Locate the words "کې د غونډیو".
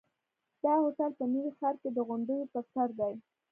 1.81-2.49